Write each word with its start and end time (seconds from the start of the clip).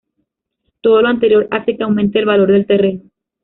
Todo 0.81 1.03
lo 1.03 1.09
anterior 1.09 1.47
hace 1.51 1.77
que 1.77 1.83
aumente 1.83 2.17
el 2.17 2.25
valor 2.25 2.51
del 2.51 2.65
terreno. 2.65 3.03